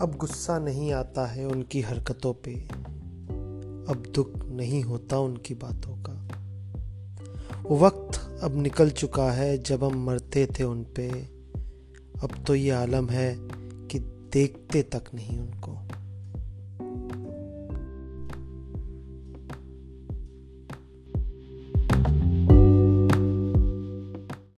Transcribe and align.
अब 0.00 0.16
गुस्सा 0.16 0.58
नहीं 0.58 0.92
आता 0.92 1.26
है 1.26 1.46
उनकी 1.46 1.80
हरकतों 1.80 2.34
पे। 2.34 2.54
अब 3.90 4.12
दुख 4.14 4.30
नहीं 4.36 4.82
होता 4.82 5.18
उनकी 5.18 5.54
बातों 5.54 6.02
का। 6.02 6.12
वक्त 7.70 8.40
अब 8.42 8.56
निकल 8.56 8.90
चुका 8.90 9.32
है 9.32 9.58
जब 9.58 9.84
हम 9.84 10.06
मरते 10.06 10.46
थे 10.46 10.64
उन 10.64 10.84
पे। 10.84 11.08
अब 12.22 12.44
तो 12.46 12.54
ये 12.54 12.70
आलम 12.70 13.08
है 13.08 13.36
कि 13.86 13.98
देखते 14.32 14.82
तक 14.82 15.04
नहीं 15.14 15.38
उनको। 15.38 15.78